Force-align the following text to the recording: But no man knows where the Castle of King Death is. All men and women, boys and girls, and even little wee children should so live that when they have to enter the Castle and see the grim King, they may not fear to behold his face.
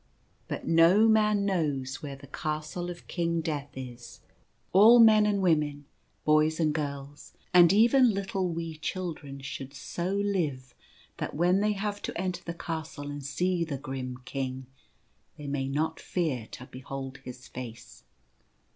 But 0.47 0.65
no 0.65 1.07
man 1.07 1.45
knows 1.45 2.01
where 2.01 2.15
the 2.15 2.25
Castle 2.25 2.89
of 2.89 3.05
King 3.07 3.39
Death 3.39 3.69
is. 3.77 4.21
All 4.73 4.97
men 4.97 5.27
and 5.27 5.43
women, 5.43 5.85
boys 6.25 6.59
and 6.59 6.73
girls, 6.73 7.33
and 7.53 7.71
even 7.71 8.11
little 8.11 8.49
wee 8.49 8.79
children 8.79 9.41
should 9.41 9.75
so 9.75 10.15
live 10.15 10.73
that 11.17 11.35
when 11.35 11.59
they 11.59 11.73
have 11.73 12.01
to 12.01 12.19
enter 12.19 12.43
the 12.43 12.55
Castle 12.55 13.11
and 13.11 13.23
see 13.23 13.63
the 13.63 13.77
grim 13.77 14.17
King, 14.25 14.65
they 15.37 15.45
may 15.45 15.67
not 15.67 15.99
fear 15.99 16.47
to 16.53 16.65
behold 16.65 17.17
his 17.19 17.47
face. 17.47 18.03